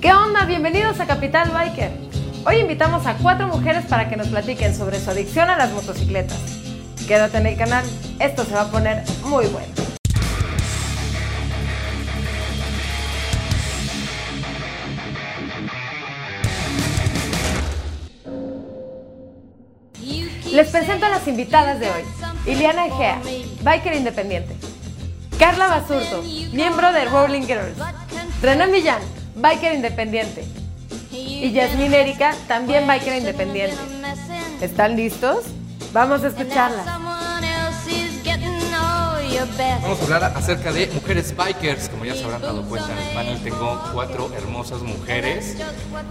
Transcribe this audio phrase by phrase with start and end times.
[0.00, 0.46] ¿Qué onda?
[0.46, 1.90] Bienvenidos a Capital Biker.
[2.46, 6.38] Hoy invitamos a cuatro mujeres para que nos platiquen sobre su adicción a las motocicletas.
[7.06, 7.84] Quédate en el canal,
[8.18, 9.66] esto se va a poner muy bueno.
[20.50, 22.02] Les presento a las invitadas de hoy.
[22.46, 23.20] Iliana Egea,
[23.60, 24.56] biker independiente.
[25.38, 26.22] Carla Basurto,
[26.54, 27.76] miembro de Rolling Girls.
[28.40, 29.02] René Millán,
[29.34, 30.44] biker independiente.
[31.12, 33.76] Y Yasmín Erika, también biker independiente.
[34.60, 35.44] ¿Están listos?
[35.92, 36.84] Vamos a escucharla.
[39.82, 41.88] Vamos a hablar acerca de mujeres bikers.
[41.88, 45.56] Como ya se habrán dado cuenta en el panel, tengo cuatro hermosas mujeres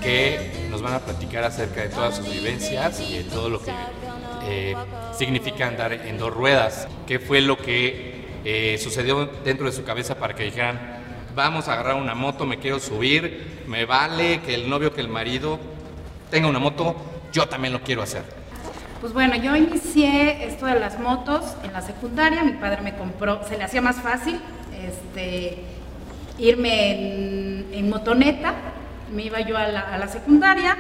[0.02, 3.72] que nos van a platicar acerca de todas sus vivencias y de todo lo que
[4.45, 4.76] eh,
[5.17, 6.88] significa andar en dos ruedas.
[7.08, 10.98] ¿Qué fue lo que eh, sucedió dentro de su cabeza para que dijeran,
[11.40, 15.08] vamos a agarrar una moto, me quiero subir, me vale que el novio, que el
[15.08, 15.58] marido
[16.30, 16.98] tenga una moto,
[17.32, 18.23] yo también lo quiero hacer?
[19.00, 23.42] Pues bueno, yo inicié esto de las motos en la secundaria, mi padre me compró,
[23.48, 24.38] se le hacía más fácil
[24.86, 25.64] este,
[26.38, 28.53] irme en, motoneta,
[29.16, 30.76] me iba yo a la, a la secundaria,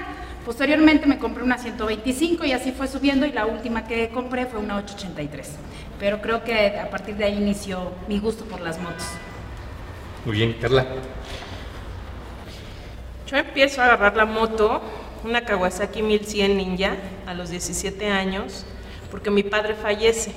[0.45, 4.59] Posteriormente me compré una 125 y así fue subiendo y la última que compré fue
[4.59, 5.51] una 883.
[5.99, 9.05] Pero creo que a partir de ahí inició mi gusto por las motos.
[10.25, 10.85] Muy bien, Carla.
[13.25, 14.81] Yo empiezo a agarrar la moto,
[15.23, 18.65] una Kawasaki 1100 Ninja, a los 17 años,
[19.11, 20.33] porque mi padre fallece.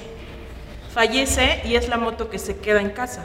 [0.95, 3.25] Fallece y es la moto que se queda en casa.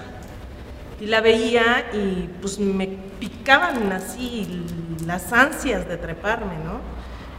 [1.00, 2.88] Y la veía y pues me
[3.20, 4.64] picaban así
[5.06, 6.80] las ansias de treparme, ¿no?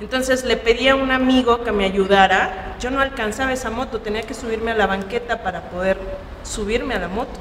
[0.00, 2.76] Entonces le pedí a un amigo que me ayudara.
[2.78, 5.98] Yo no alcanzaba esa moto, tenía que subirme a la banqueta para poder
[6.44, 7.40] subirme a la moto.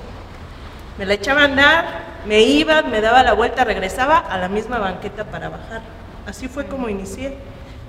[0.98, 1.86] Me la echaba a andar,
[2.26, 5.82] me iba, me daba la vuelta, regresaba a la misma banqueta para bajar.
[6.26, 7.38] Así fue como inicié,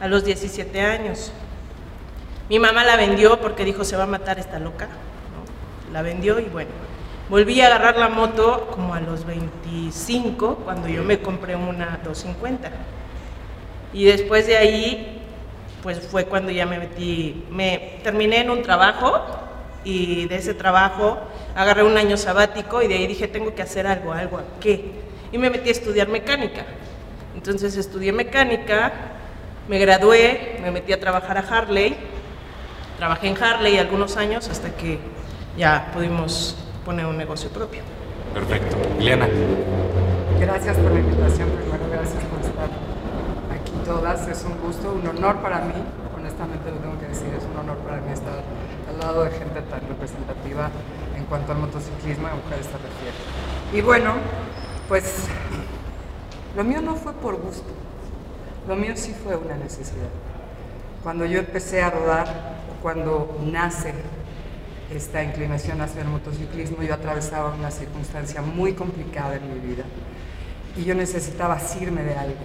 [0.01, 1.33] a los 17 años.
[2.51, 4.89] Mi mamá la vendió porque dijo, se va a matar esta loca.
[5.92, 6.70] La vendió y bueno,
[7.30, 12.70] volví a agarrar la moto como a los 25, cuando yo me compré una 250.
[13.95, 15.23] Y después de ahí,
[15.83, 19.48] pues fue cuando ya me metí, me terminé en un trabajo
[19.84, 21.18] y de ese trabajo
[21.55, 24.92] agarré un año sabático y de ahí dije, tengo que hacer algo, algo, ¿a qué?
[25.33, 26.64] Y me metí a estudiar mecánica.
[27.34, 28.92] Entonces estudié mecánica,
[29.68, 31.96] me gradué, me metí a trabajar a Harley,
[32.96, 34.98] trabajé en Harley algunos años hasta que
[35.56, 37.83] ya pudimos poner un negocio propio.
[38.34, 38.77] Perfecto.
[38.98, 39.28] Ileana.
[40.40, 42.68] Gracias por la invitación, primero gracias por estar
[43.52, 44.28] aquí todas.
[44.28, 45.74] Es un gusto, un honor para mí,
[46.16, 48.45] honestamente lo tengo que decir, es un honor para mí estar al
[48.98, 50.70] lado de gente tan representativa
[51.17, 53.17] en cuanto al motociclismo a mujeres se refiere.
[53.73, 54.14] Y bueno,
[54.89, 55.27] pues
[56.57, 57.69] lo mío no fue por gusto,
[58.67, 60.08] lo mío sí fue una necesidad.
[61.03, 63.95] Cuando yo empecé a rodar, cuando nace
[64.95, 69.85] esta inclinación hacia el motociclismo, yo atravesaba una circunstancia muy complicada en mi vida
[70.77, 72.41] y yo necesitaba asirme de algo.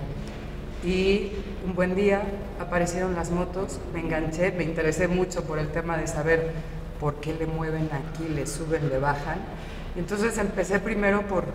[0.84, 1.32] Y
[1.64, 2.22] un buen día
[2.60, 6.52] aparecieron las motos, me enganché, me interesé mucho por el tema de saber
[7.00, 9.40] por qué le mueven aquí, le suben, le bajan.
[9.96, 11.46] Y entonces empecé primero por,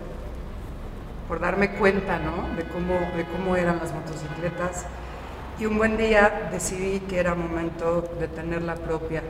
[1.27, 2.55] por darme cuenta ¿no?
[2.55, 4.85] de, cómo, de cómo eran las motocicletas.
[5.59, 9.21] Y un buen día decidí que era momento de tener la propia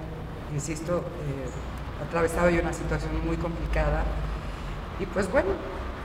[0.54, 4.04] insisto, eh, atravesaba yo una situación muy complicada.
[5.00, 5.50] Y pues bueno,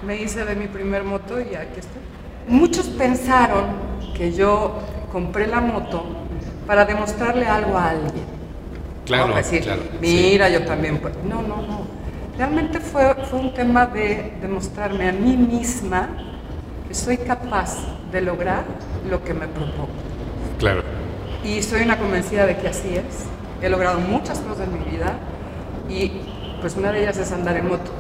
[0.07, 2.03] me hice de mi primer moto y aquí estoy.
[2.47, 3.65] Muchos pensaron
[4.15, 4.79] que yo
[5.11, 6.05] compré la moto
[6.67, 8.35] para demostrarle algo a alguien.
[9.07, 9.37] Claro, ¿no?
[9.37, 10.99] decir, claro, mira, yo también.
[10.99, 11.15] puedo".
[11.29, 11.83] No, no, no.
[12.37, 16.09] Realmente fue, fue un tema de demostrarme a mí misma
[16.89, 17.77] que soy capaz
[18.11, 18.65] de lograr
[19.09, 19.89] lo que me propongo.
[20.59, 20.83] Claro.
[21.45, 23.27] Y soy una convencida de que así es.
[23.63, 25.15] He logrado muchas cosas en mi vida
[25.89, 26.13] y
[26.61, 27.91] pues una de ellas es andar en moto.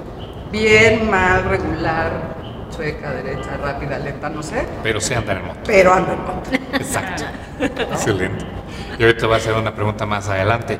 [0.50, 2.12] Bien, mal, regular,
[2.75, 5.61] chueca, derecha, rápida, lenta, no sé, Pero sé andar en moto.
[5.65, 6.50] pero ando en moto.
[6.75, 7.25] Exacto.
[7.61, 8.44] Excelente.
[8.99, 10.79] Y ahorita voy a hacer una pregunta más adelante.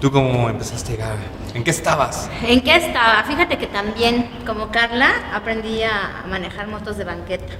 [0.00, 1.16] ¿Tú cómo empezaste a llegar?
[1.54, 2.30] ¿En qué estabas?
[2.46, 3.24] ¿En qué estaba?
[3.24, 7.52] Fíjate que también, como Carla, aprendí a manejar motos de banqueta.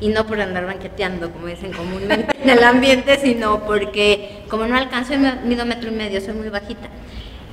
[0.00, 4.76] Y no por andar banqueteando, como dicen comúnmente en el ambiente, sino porque como no
[4.76, 5.14] alcanzo
[5.44, 6.88] mido metro y medio, soy muy bajita.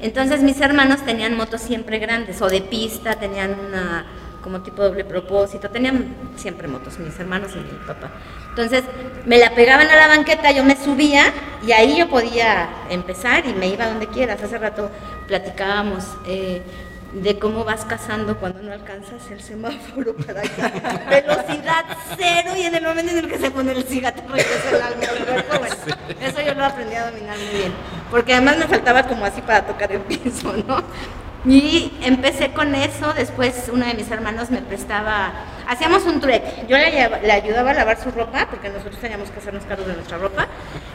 [0.01, 4.06] Entonces mis hermanos tenían motos siempre grandes, o de pista, tenían una
[4.42, 8.10] como tipo doble propósito, tenían siempre motos, mis hermanos y mi papá.
[8.50, 8.84] Entonces
[9.26, 11.26] me la pegaban a la banqueta, yo me subía
[11.66, 14.42] y ahí yo podía empezar y me iba donde quieras.
[14.44, 14.90] Hace rato
[15.28, 16.62] platicábamos, eh,
[17.14, 20.42] de cómo vas cazando cuando no alcanzas el semáforo para.
[21.10, 21.86] Velocidad
[22.18, 25.06] cero y en el momento en el que se pone el cigarro regresa el alma
[25.26, 25.60] cuerpo.
[25.60, 25.76] Bueno,
[26.22, 27.74] eso yo lo aprendí a dominar muy bien.
[28.10, 30.84] Porque además me faltaba como así para tocar el piso, ¿no?
[31.44, 35.32] Y empecé con eso, después uno de mis hermanos me prestaba,
[35.68, 39.40] hacíamos un trueque, yo le, le ayudaba a lavar su ropa, porque nosotros teníamos que
[39.40, 40.46] hacernos cargo de nuestra ropa,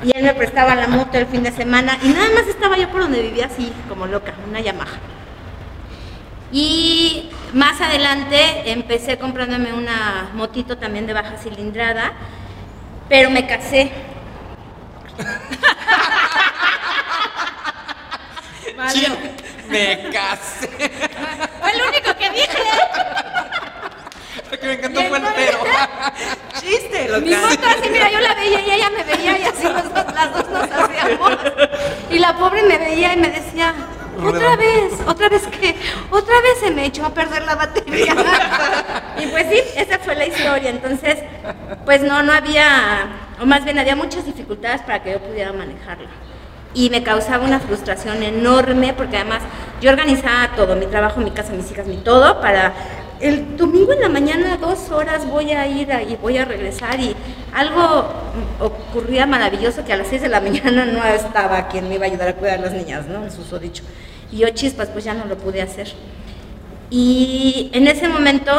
[0.05, 2.89] y él me prestaba la moto el fin de semana, y nada más estaba yo
[2.91, 4.99] por donde vivía así, como loca, una Yamaha.
[6.53, 12.13] Y más adelante empecé comprándome una motito también de baja cilindrada,
[13.09, 13.91] pero me casé.
[18.93, 19.13] Chin,
[19.69, 20.69] me casé.
[21.61, 22.63] Fue lo único que dije.
[24.51, 25.59] Lo que me encantó fue el pero.
[26.61, 27.47] Chiste, Mi loca.
[27.49, 30.33] moto así, mira, yo la veía y ella me veía y así los dos, las
[30.33, 31.33] dos nos hacíamos.
[32.11, 33.75] Y la pobre me veía y me decía,
[34.25, 35.75] otra vez, otra vez que,
[36.11, 38.15] otra vez se me echó a perder la batería.
[39.19, 40.71] Y pues sí, esa fue la historia.
[40.71, 41.19] Entonces,
[41.85, 43.07] pues no, no había,
[43.41, 46.09] o más bien había muchas dificultades para que yo pudiera manejarla.
[46.77, 49.41] Y me causaba una frustración enorme porque además
[49.81, 52.75] yo organizaba todo, mi trabajo, mi casa, mis hijas, mi todo, para
[53.19, 57.17] el domingo en la mañana, dos horas voy a ir y voy a regresar y
[57.55, 58.07] algo
[58.61, 62.09] ocurría maravilloso que a las seis de la mañana no estaba quien me iba a
[62.09, 63.25] ayudar a cuidar a las niñas, ¿no?
[63.25, 63.83] En susodicho.
[64.31, 65.89] Y yo chispas, pues ya no lo pude hacer.
[66.91, 68.53] Y en ese momento,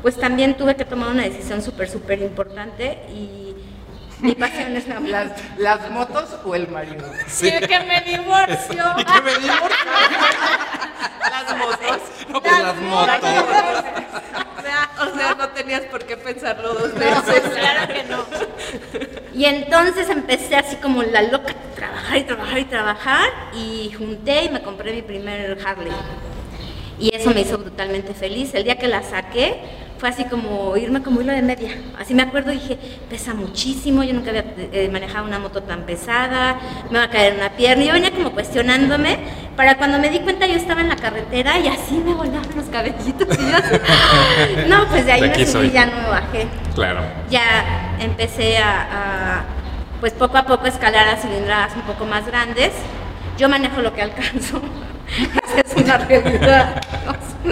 [0.00, 3.49] pues también tuve que tomar una decisión súper, súper importante y
[4.22, 7.10] mi pasión es la ¿Las, las motos o el marido?
[7.26, 7.50] Sí.
[7.50, 8.84] que me divorcio.
[8.98, 9.90] ¿Y qué me divorcio?
[11.30, 11.98] Las motos.
[12.28, 13.16] No, pues las motos.
[14.58, 17.42] O sea, o sea, no tenías por qué pensarlo dos veces.
[17.54, 18.24] claro que no.
[19.34, 24.48] Y entonces empecé así como la loca, trabajar y trabajar y trabajar y junté y
[24.50, 25.92] me compré mi primer Harley.
[27.00, 28.54] Y eso me hizo brutalmente feliz.
[28.54, 29.56] El día que la saqué
[29.98, 31.70] fue así como irme como hilo de media.
[31.98, 35.82] Así me acuerdo y dije, pesa muchísimo, yo nunca había eh, manejado una moto tan
[35.84, 36.58] pesada,
[36.90, 37.84] me va a caer una pierna.
[37.84, 39.18] Y yo venía como cuestionándome,
[39.56, 42.66] para cuando me di cuenta yo estaba en la carretera y así me volaban los
[42.66, 43.38] cabellitos.
[43.38, 43.76] Y yo así,
[44.68, 45.70] no, pues de ahí De me subí soy.
[45.70, 47.00] ya no me bajé Claro.
[47.30, 48.80] ya empecé a,
[49.40, 49.44] a,
[50.00, 52.70] pues poco a poco escalar a cilindradas un poco más grandes.
[53.36, 54.60] Yo manejo lo que alcanzo.
[55.18, 56.80] Esa es una realidad.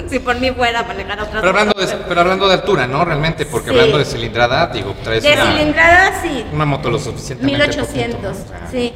[0.09, 3.05] si por mí fuera manejar otras Pero hablando, de, pero hablando de altura, ¿no?
[3.05, 3.75] Realmente, porque Sí.
[3.77, 8.53] hablando de cilindrada, digo, traes De una, cilindrada sí, una moto lo suficientemente 1800, potente,
[8.53, 8.57] ¿no?
[8.57, 8.93] O sea, sí.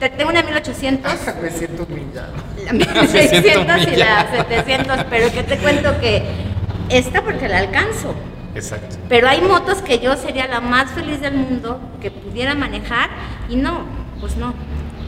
[0.00, 1.12] Te- Tengo una 1800,
[1.42, 2.32] Me siento humillado.
[2.64, 4.30] la 1600 y la humillada.
[4.48, 6.22] 700, pero que te cuento que
[6.90, 8.14] esta porque la alcanzo.
[8.54, 8.96] Exacto.
[9.08, 13.10] Pero hay motos que yo sería la más feliz del mundo que pudiera manejar
[13.50, 13.84] y no,
[14.20, 14.54] pues no.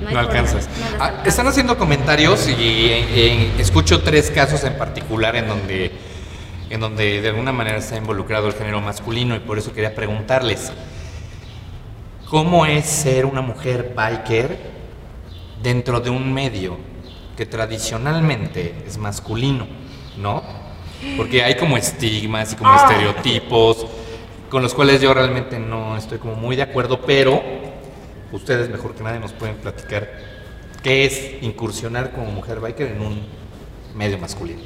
[0.00, 0.68] No, alcanzas.
[0.98, 2.90] no Ah, están haciendo comentarios y
[3.58, 5.92] escucho tres casos en particular en donde,
[6.70, 10.72] en donde de alguna manera está involucrado el género masculino y por eso quería preguntarles,
[12.28, 14.58] ¿cómo es ser una mujer biker
[15.62, 16.78] dentro de un medio
[17.36, 19.66] que tradicionalmente es masculino,
[20.16, 20.42] ¿no?
[21.16, 23.86] Porque hay como estigmas y como estereotipos
[24.50, 27.42] con los cuales yo realmente no estoy como muy de acuerdo, pero
[28.32, 30.08] ustedes mejor que nadie nos pueden platicar
[30.82, 33.22] qué es incursionar como mujer biker en un
[33.94, 34.62] medio masculino.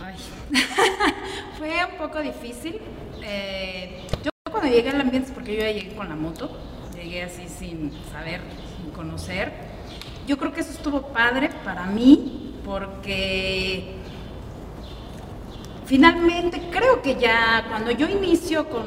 [0.00, 0.16] Ay.
[1.58, 2.80] Fue un poco difícil.
[3.22, 6.56] Eh, yo cuando llegué al ambiente, es porque yo ya llegué con la moto,
[6.94, 8.40] llegué así sin saber,
[8.76, 9.52] sin conocer.
[10.26, 13.94] Yo creo que eso estuvo padre para mí, porque
[15.86, 18.86] finalmente creo que ya cuando yo inicio con,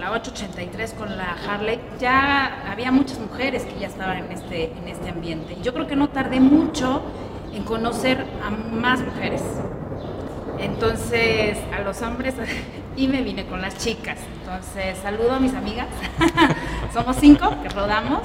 [0.00, 4.88] la 883, con la Harley, ya había muchas mujeres que ya estaban en este, en
[4.88, 5.56] este ambiente.
[5.62, 7.02] Yo creo que no tardé mucho
[7.52, 9.42] en conocer a más mujeres.
[10.58, 12.34] Entonces, a los hombres
[12.96, 14.18] y me vine con las chicas.
[14.40, 15.88] Entonces, saludo a mis amigas.
[16.94, 18.22] Somos cinco que rodamos.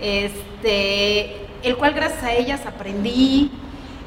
[0.00, 3.50] Este, el cual gracias a ellas aprendí.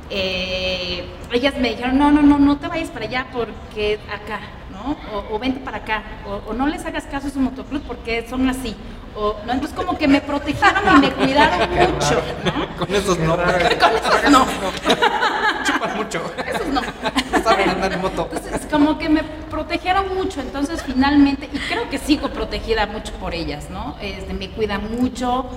[0.10, 4.40] Eh, ellas me dijeron, no, no, no, no te vayas para allá porque acá,
[4.72, 4.98] ¿no?
[5.16, 6.04] O, o vente para acá.
[6.28, 8.76] O, o no les hagas caso a su motoclub porque son así.
[9.16, 9.54] O, ¿no?
[9.54, 12.78] Entonces como que me protegieron y me cuidaron mucho, ¿no?
[12.78, 14.46] Con esos no, Con esos no,
[15.66, 16.22] chupan mucho.
[16.48, 16.82] esos no.
[16.82, 18.30] No saben andar en moto.
[18.32, 23.34] Entonces, como que me protegieron mucho, entonces finalmente, y creo que sigo protegida mucho por
[23.34, 23.96] ellas, ¿no?
[24.02, 25.50] Este, me cuidan mucho,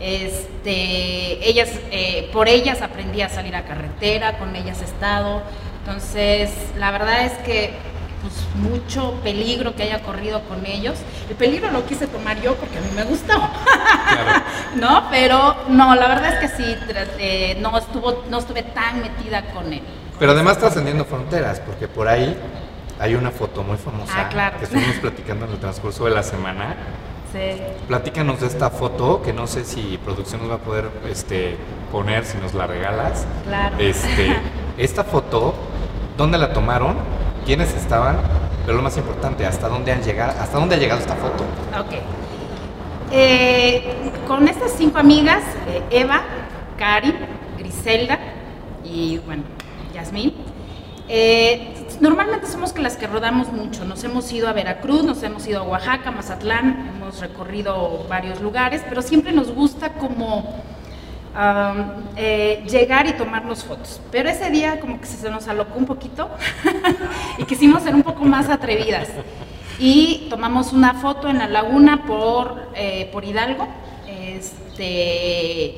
[0.00, 5.42] este, ellas, eh, por ellas aprendí a salir a carretera, con ellas he estado,
[5.84, 7.72] entonces, la verdad es que
[8.20, 10.98] pues mucho peligro que haya corrido con ellos.
[11.30, 13.32] El peligro lo quise tomar yo porque a mí me gustó,
[14.74, 15.04] ¿no?
[15.10, 16.76] Pero no, la verdad es que sí,
[17.18, 19.82] eh, no, estuvo, no estuve tan metida con él.
[20.18, 22.36] Pero además trascendiendo fronteras, porque por ahí
[22.98, 24.58] hay una foto muy famosa Ah, claro.
[24.58, 26.74] que estuvimos platicando en el transcurso de la semana.
[27.32, 27.60] Sí.
[27.86, 31.56] Platícanos de esta foto, que no sé si producción nos va a poder este,
[31.92, 33.26] poner, si nos la regalas.
[33.44, 33.76] Claro.
[33.78, 34.36] Este,
[34.78, 35.54] esta foto,
[36.16, 36.96] ¿dónde la tomaron?
[37.44, 38.16] ¿Quiénes estaban?
[38.64, 40.38] Pero lo más importante, ¿hasta dónde han llegado?
[40.40, 41.44] ¿Hasta dónde ha llegado esta foto?
[41.78, 41.94] Ok.
[43.10, 46.22] Eh, con estas cinco amigas, eh, Eva,
[46.76, 47.14] Cari,
[47.56, 48.18] Griselda
[48.84, 49.44] y bueno,
[49.94, 50.34] Yasmín,
[51.08, 53.84] eh, normalmente somos que las que rodamos mucho.
[53.84, 58.82] Nos hemos ido a Veracruz, nos hemos ido a Oaxaca, Mazatlán, hemos recorrido varios lugares,
[58.88, 60.62] pero siempre nos gusta como
[62.16, 64.00] eh, llegar y tomarnos fotos.
[64.10, 66.30] Pero ese día como que se nos alocó un poquito
[67.38, 69.08] y quisimos ser un poco más atrevidas.
[69.78, 73.68] Y tomamos una foto en la laguna por, eh, por Hidalgo.
[74.08, 75.76] Este,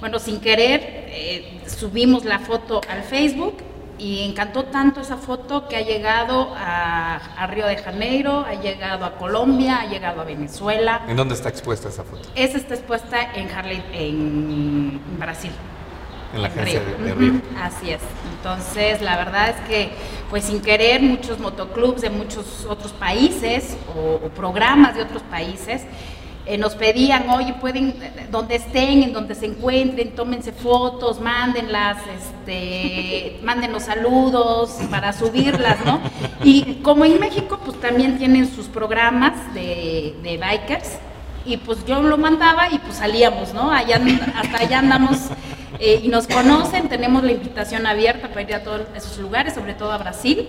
[0.00, 3.67] bueno, sin querer, eh, subimos la foto al Facebook
[3.98, 9.04] y encantó tanto esa foto que ha llegado a, a Río de Janeiro, ha llegado
[9.04, 11.02] a Colombia, ha llegado a Venezuela.
[11.08, 12.28] ¿En dónde está expuesta esa foto?
[12.34, 15.50] Esa está expuesta en Harley, en Brasil.
[16.34, 17.04] En la En agencia Río.
[17.06, 17.32] de, Río.
[17.60, 18.00] Así es.
[18.36, 19.90] Entonces, la verdad es que,
[20.30, 25.82] pues sin querer, muchos motoclubs de muchos otros países o, o programas de otros países
[26.48, 31.98] eh, nos pedían, oye, pueden, eh, donde estén, en donde se encuentren, tómense fotos, mándenlas,
[32.16, 36.00] este, mándenos saludos para subirlas, ¿no?
[36.42, 40.98] Y como en México, pues también tienen sus programas de, de bikers
[41.44, 43.70] y pues yo lo mandaba y pues salíamos, ¿no?
[43.70, 44.00] Allá,
[44.34, 45.28] hasta allá andamos
[45.78, 49.74] eh, y nos conocen, tenemos la invitación abierta para ir a todos esos lugares, sobre
[49.74, 50.48] todo a Brasil.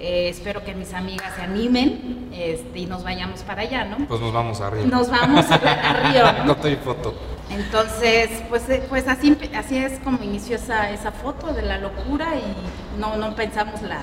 [0.00, 3.98] Eh, espero que mis amigas se animen este, y nos vayamos para allá, ¿no?
[4.08, 4.86] Pues nos vamos a Río.
[4.86, 7.14] Nos vamos a, a Río, No estoy foto.
[7.50, 12.28] Entonces, pues, eh, pues así, así es como inició esa, esa foto de la locura
[12.36, 14.00] y no, no pensamos la,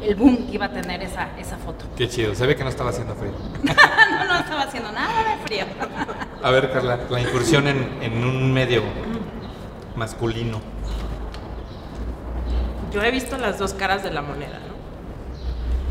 [0.00, 1.86] el boom que iba a tener esa, esa foto.
[1.96, 2.32] Qué chido.
[2.36, 3.32] Se ve que no estaba haciendo frío.
[3.64, 5.64] no, no estaba haciendo nada de frío.
[6.40, 8.82] A ver, Carla, la incursión en, en un medio
[9.96, 10.60] masculino.
[12.92, 14.60] Yo he visto las dos caras de la moneda.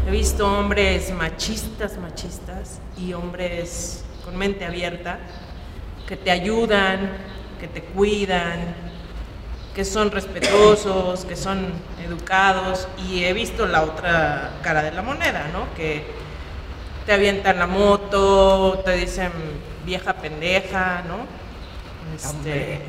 [0.08, 5.18] He visto hombres machistas, machistas y hombres con mente abierta
[6.08, 7.10] que te ayudan,
[7.60, 8.76] que te cuidan,
[9.74, 11.74] que son respetuosos, que son
[12.06, 15.74] educados y he visto la otra cara de la moneda, ¿no?
[15.76, 16.06] Que
[17.08, 19.32] te avientan la moto, te dicen
[19.88, 21.26] vieja pendeja, ¿no?
[22.16, 22.80] Este,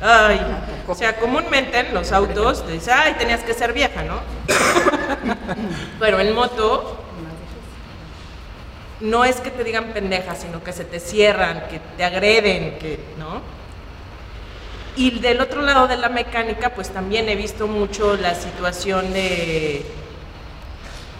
[0.00, 0.40] ay,
[0.86, 4.20] o sea, comúnmente en los autos te dicen, ay, tenías que ser vieja, ¿no?
[6.00, 6.96] Pero en moto
[9.00, 12.98] no es que te digan pendeja, sino que se te cierran, que te agreden, que,
[13.18, 13.40] ¿no?
[14.96, 19.86] Y del otro lado de la mecánica, pues también he visto mucho la situación de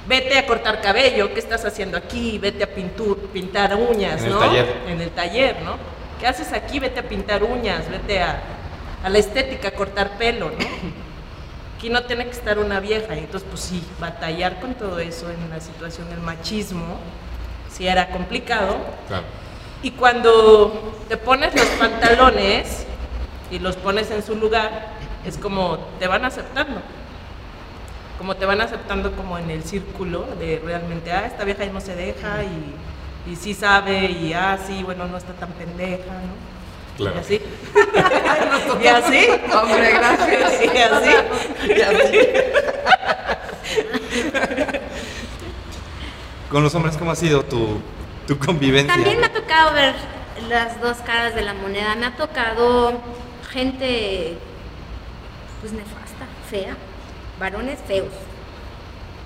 [0.06, 2.38] vete a cortar cabello, ¿qué estás haciendo aquí?
[2.38, 4.38] Vete a pintur, pintar uñas, En el ¿no?
[4.40, 4.76] taller.
[4.88, 5.76] En el taller, ¿no?
[6.18, 6.80] ¿Qué haces aquí?
[6.80, 8.42] Vete a pintar uñas, vete a,
[9.02, 10.57] a la estética, cortar pelo, ¿no?
[11.76, 15.30] Aquí no tiene que estar una vieja, y entonces pues sí, batallar con todo eso
[15.30, 16.99] en la situación del machismo,
[17.71, 18.76] sí era complicado.
[19.09, 19.25] Claro.
[19.83, 22.85] Y cuando te pones los pantalones
[23.50, 24.88] y los pones en su lugar,
[25.25, 26.83] es como te van aceptando.
[28.19, 31.95] Como te van aceptando como en el círculo de realmente, ah, esta vieja no se
[31.95, 36.60] deja y, y sí sabe y ah, sí, bueno, no está tan pendeja, ¿no?
[37.00, 37.16] Claro.
[37.16, 37.40] Y así.
[38.83, 39.26] y así.
[39.54, 40.62] Hombre, gracias.
[40.75, 41.11] y así.
[41.66, 42.19] Y así.
[46.50, 47.80] Con los hombres, ¿cómo ha sido tu,
[48.26, 48.95] tu convivencia?
[48.95, 49.95] También me ha tocado ver
[50.50, 51.95] las dos caras de la moneda.
[51.95, 53.00] Me ha tocado
[53.50, 54.37] gente
[55.61, 56.76] pues nefasta, fea,
[57.38, 58.12] varones feos.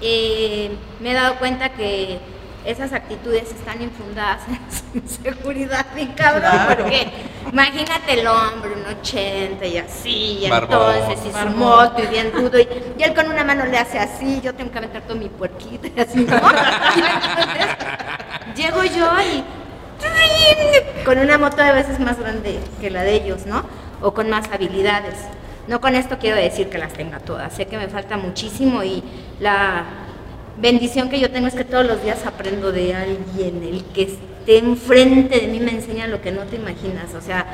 [0.01, 2.21] Eh, me he dado cuenta que
[2.65, 6.83] esas actitudes están infundadas en su inseguridad, bien cabrón, Claro.
[6.85, 7.09] porque
[7.53, 10.95] imagínate el hombre, un 80 y así, y Barbón.
[10.97, 11.59] entonces, y su Barbón.
[11.59, 12.69] moto y bien rudo, y,
[12.99, 15.89] y él con una mano le hace así, yo tengo que aventar todo mi puerquito
[15.95, 16.37] y así, ¿no?
[16.37, 17.77] Y entonces,
[18.57, 19.45] llego yo y
[21.05, 23.65] con una moto de veces más grande que la de ellos, ¿no?
[24.01, 25.15] O con más habilidades.
[25.67, 29.03] No con esto quiero decir que las tenga todas, sé que me falta muchísimo y
[29.41, 29.85] la
[30.61, 34.59] bendición que yo tengo es que todos los días aprendo de alguien, el que esté
[34.59, 37.47] enfrente de mí me enseña lo que no te imaginas, o sea,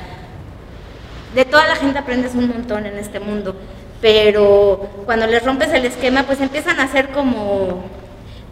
[1.35, 3.54] de toda la gente aprendes un montón en este mundo,
[4.00, 7.85] pero cuando les rompes el esquema, pues empiezan a ser como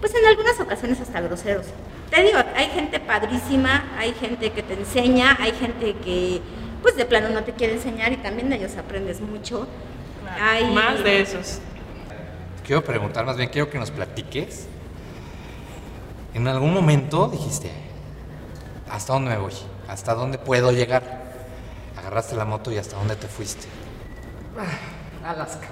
[0.01, 1.67] pues en algunas ocasiones hasta groseros.
[2.11, 6.41] Te digo, hay gente padrísima, hay gente que te enseña, hay gente que
[6.83, 9.67] pues de plano no te quiere enseñar y también de ellos aprendes mucho.
[10.41, 11.59] Hay- Más de esos.
[12.69, 14.67] Quiero preguntar, más bien quiero que nos platiques.
[16.35, 17.71] En algún momento dijiste,
[18.91, 19.55] ¿hasta dónde me voy?
[19.89, 21.03] ¿Hasta dónde puedo llegar?
[21.99, 23.67] Agarraste la moto y ¿hasta dónde te fuiste?
[25.25, 25.67] Alaska.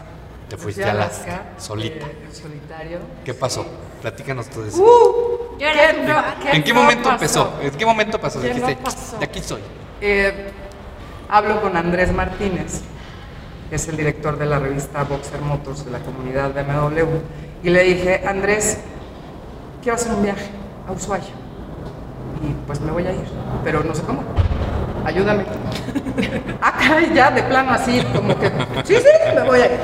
[0.49, 2.07] Te fuiste fui a Alaska, solita.
[2.07, 2.99] eh, en solitario.
[3.26, 3.67] ¿Qué pasó?
[4.00, 4.83] Platícanos tú de eso.
[4.83, 7.15] Uh, Yo era ¿qué su no- qué ¿En qué no momento pasó?
[7.15, 7.61] empezó?
[7.61, 8.41] ¿En qué momento pasó?
[8.41, 9.19] ¿Qué no Dijiste, pasó?
[9.19, 9.61] de aquí soy.
[10.00, 10.50] Eh,
[11.29, 12.81] hablo con Andrés Martínez,
[13.69, 17.17] que es el director de la revista Boxer Motors de la comunidad BMW,
[17.63, 18.79] y le dije, Andrés,
[19.83, 20.51] quiero hacer un viaje
[20.89, 21.47] a Ushuaia
[22.43, 23.27] y pues me voy a ir,
[23.65, 24.23] pero no sé cómo.
[25.05, 25.45] Ayúdame.
[26.61, 28.49] ah, caray, ya de plano así, como que,
[28.85, 29.81] sí, sí, me voy a ir.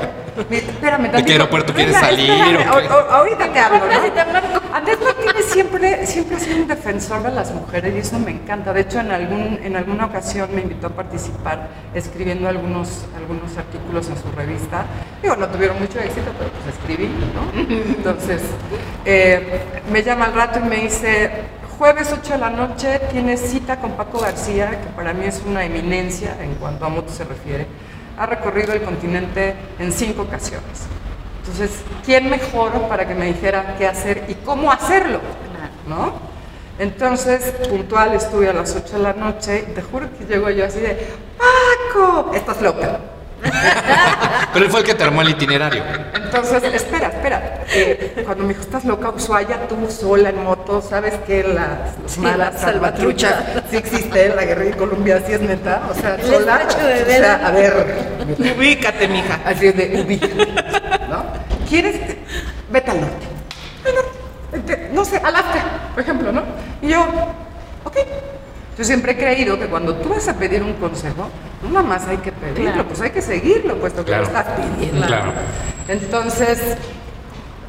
[0.49, 1.31] Espérame, tantito.
[1.31, 3.13] aeropuerto quieres salir espérame, o qué?
[3.13, 4.62] ahorita te hablo, ¿no?
[4.73, 8.73] Andrés Martínez siempre, siempre ha sido un defensor de las mujeres y eso me encanta.
[8.73, 14.09] De hecho, en, algún, en alguna ocasión me invitó a participar escribiendo algunos, algunos artículos
[14.09, 14.87] en su revista.
[15.21, 17.75] Digo, no tuvieron mucho éxito, pero pues escribí, ¿no?
[17.97, 18.41] Entonces,
[19.05, 19.61] eh,
[19.91, 21.29] me llama al rato y me dice,
[21.77, 25.63] jueves 8 de la noche tienes cita con Paco García, que para mí es una
[25.63, 27.67] eminencia en cuanto a moto se refiere.
[28.17, 30.87] Ha recorrido el continente en cinco ocasiones.
[31.45, 35.19] Entonces, ¿quién mejor para que me dijera qué hacer y cómo hacerlo?
[35.87, 36.13] ¿No?
[36.79, 40.65] Entonces, puntual, estuve a las 8 de la noche y te juro que llego yo
[40.65, 41.05] así de,
[41.37, 42.99] Paco, estás loca.
[44.53, 45.83] Pero él fue el que te armó el itinerario.
[46.15, 47.63] Entonces, espera, espera.
[47.73, 52.17] Eh, cuando me dijo, estás loca, Ushuaia, tú sola en moto, ¿sabes que las, las
[52.19, 53.35] malas salvatruchas
[53.69, 55.83] sí existen, la guerra de Colombia sí es neta?
[55.91, 58.13] O sea, sola, o sea, a ver,
[58.57, 59.41] Ubícate, mija.
[59.45, 60.82] así es de ubícate.
[61.73, 61.99] ¿Quieres?
[62.69, 63.25] Vete al norte.
[64.93, 65.63] No sé, Alaska,
[65.95, 66.43] por ejemplo, ¿no?
[66.83, 67.01] Y yo,
[67.83, 67.97] ok.
[68.77, 71.29] Yo siempre he creído que cuando tú vas a pedir un consejo,
[71.63, 74.21] no nada más hay que pedirlo, pues hay que seguirlo, puesto que Claro.
[74.21, 75.07] lo estás pidiendo.
[75.07, 75.31] Claro.
[75.87, 76.59] Entonces,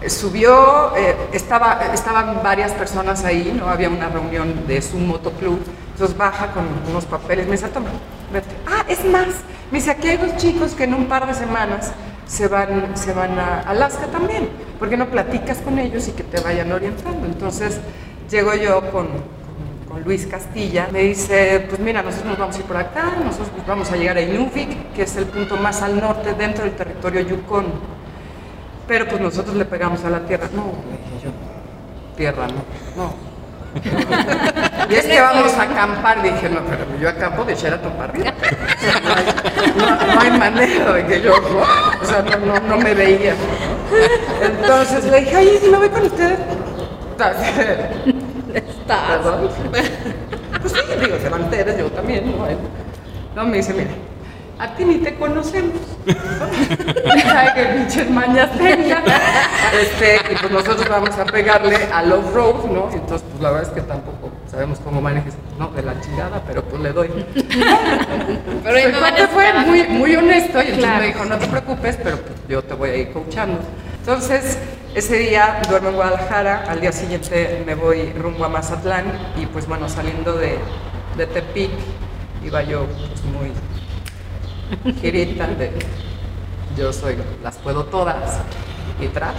[0.03, 3.71] eh, subió, eh, estaba, estaban varias personas ahí, ¿no?
[3.71, 5.61] Había una reunión de su motoclub,
[5.93, 7.89] entonces baja con unos papeles, me dice, toma,
[8.31, 8.55] vete.
[8.67, 9.29] Ah, es más,
[9.71, 11.93] me dice, aquí hay dos chicos que en un par de semanas
[12.27, 16.23] se van, se van a Alaska también, ¿por qué no platicas con ellos y que
[16.23, 17.27] te vayan orientando?
[17.27, 17.79] Entonces,
[18.31, 19.45] llego yo con, con-
[19.89, 23.49] con Luis Castilla, me dice, pues mira, nosotros nos vamos a ir por acá, nosotros
[23.55, 26.75] pues vamos a llegar a Inuvik, que es el punto más al norte dentro del
[26.75, 27.67] territorio Yukon.
[28.89, 30.49] Pero pues nosotros le pegamos a la tierra.
[30.55, 31.31] No, le dije yo,
[32.17, 33.15] tierra no, no.
[34.89, 38.33] Y es que vamos a acampar, dije, no, pero yo acampo de Sheraton para arriba.
[39.05, 39.25] No, hay,
[39.77, 43.33] no- no hay manera de que yo, o sea, no, no, no me veía.
[43.35, 44.47] ¿no?
[44.47, 46.39] Entonces le dije, oye, ¿y me voy con ustedes?
[48.87, 49.51] Perdón.
[50.61, 52.47] Pues sí, digo, se van ustedes, yo también, ¿no?
[53.35, 53.91] No, me dice, mira,
[54.59, 55.75] a ti ni te conocemos.
[56.07, 59.03] Sabe que pinches mañas tenga.
[59.81, 62.89] Este, y pues nosotros vamos a pegarle al off-road, ¿no?
[62.93, 64.24] Y entonces, pues la verdad es que tampoco
[64.55, 67.09] sabemos cómo manejes, no, de la chingada, pero pues le doy.
[68.63, 71.01] Pero El cuate fue muy, muy honesto y entonces Claro.
[71.01, 73.59] me dijo, no te preocupes, pero pues, yo te voy a ir coachando.
[74.01, 74.59] Entonces,
[74.95, 79.05] ese día duermo en Guadalajara, al día siguiente me voy rumbo a Mazatlán
[79.37, 80.59] y pues bueno, saliendo de,
[81.17, 81.71] de Tepic,
[82.45, 85.73] iba yo pues muy girita de
[86.77, 88.39] yo soy, las puedo todas
[89.01, 89.35] y tras,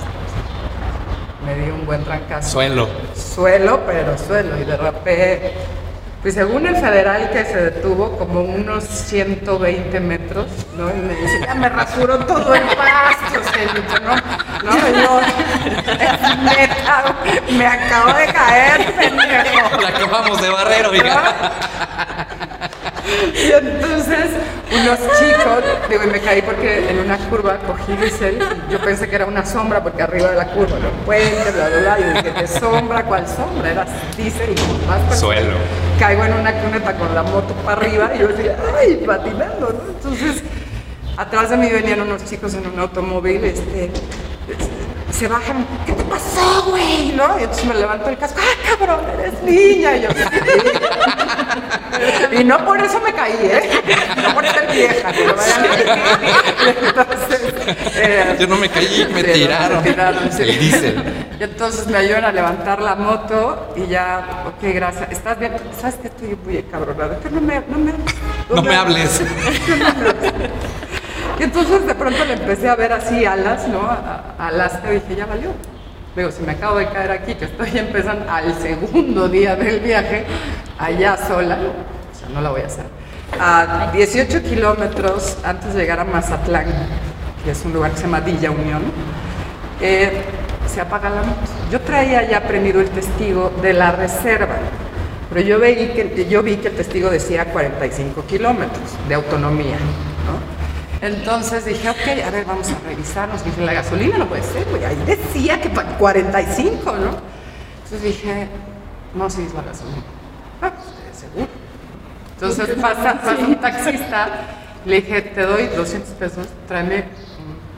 [1.45, 2.87] me di un buen trancazo Suelo.
[3.15, 5.53] suelo, pero suelo, y derrapé,
[6.21, 10.89] pues según el federal que se detuvo, como unos 120 metros, ¿no?
[10.89, 14.15] Y me dice, ya me rasuró todo el pasto, señorita, ¿no?
[14.63, 15.21] No, yo,
[15.93, 17.15] neta,
[17.51, 19.81] me acabo de caer, pendejo.
[19.81, 21.35] La acabamos de barrero, diga.
[23.33, 24.31] Y entonces,
[24.71, 29.07] unos chicos, digo, y me caí porque en una curva cogí diésel, y yo pensé
[29.07, 32.03] que era una sombra porque arriba de la curva, los puentes, bla, bla, bla, y
[32.03, 33.03] dije, ¿qué sombra?
[33.03, 33.71] ¿Cuál sombra?
[33.71, 33.85] Era
[34.17, 35.19] diésel y más.
[35.19, 35.57] Suelo.
[35.99, 39.03] Caigo en una cuneta con la moto para arriba y yo decía, ¡ay!
[39.05, 39.93] patinando, ¿no?
[39.95, 40.43] Entonces,
[41.17, 43.91] atrás de mí venían unos chicos en un automóvil, este,
[45.11, 47.13] se bajan, ¿qué te pasó, güey?
[47.13, 47.39] ¿No?
[47.39, 49.95] Y entonces me levanto el casco, ¡ah, cabrón, eres niña!
[49.95, 50.23] Y yo, "Sí".
[52.39, 53.69] Y no por eso me caí, ¿eh?
[54.21, 55.35] No por ser vieja, ver.
[56.83, 57.53] Entonces,
[57.95, 59.83] eh, Yo no me caí, me no, tiraron.
[59.83, 60.41] me tiraron, sí.
[60.43, 61.03] El diésel.
[61.39, 65.09] Y entonces me ayudan a levantar la moto y ya, ok, gracias.
[65.11, 65.53] ¿Estás bien?
[65.79, 67.17] ¿Sabes que estoy muy cabronada?
[67.19, 67.93] Que no me, no me,
[68.53, 69.21] No me hables.
[71.39, 73.81] Y entonces de pronto le empecé a ver así alas, ¿no?
[73.81, 75.51] A, a Alaska y dije, ya valió.
[76.15, 80.25] Digo, si me acabo de caer aquí, que estoy empezando al segundo día del viaje,
[80.79, 82.85] allá sola, o sea, no la voy a hacer.
[83.39, 86.67] A 18 kilómetros antes de llegar a Mazatlán,
[87.43, 88.81] que es un lugar que se llama Villa Unión,
[89.81, 90.23] eh,
[90.67, 91.41] se apaga la moto.
[91.69, 94.55] Yo traía ya prendido el testigo de la reserva,
[95.29, 99.75] pero yo vi que, yo vi que el testigo decía 45 kilómetros de autonomía.
[99.75, 100.54] ¿no?
[101.05, 103.45] Entonces dije, ok, a ver, vamos a revisarnos.
[103.45, 104.83] Dije, la gasolina no puede ser, güey.
[104.83, 107.11] Ahí decía que para 45, ¿no?
[107.83, 108.47] Entonces dije,
[109.13, 110.03] no, sí es la gasolina.
[110.61, 111.47] Ah, pues, seguro.
[112.33, 114.27] Entonces pasa, pasa un taxista,
[114.83, 117.05] le dije, te doy 200 pesos, tráeme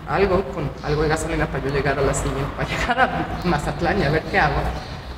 [0.07, 3.99] algo con algo de gasolina para yo llegar a la siguiente, para llegar a Mazatlán
[3.99, 4.55] y a ver qué hago.